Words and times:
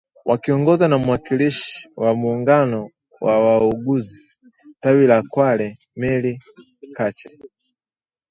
Wakiongozwa 0.25 0.87
na 0.87 0.97
mwakilishi 0.97 1.89
wa 1.95 2.15
muungano 2.15 2.89
wa 3.21 3.39
wauguzi 3.45 4.37
tawi 4.79 5.07
la 5.07 5.23
Kwale 5.29 5.79
Mary 5.95 6.41
Kache 6.95 7.39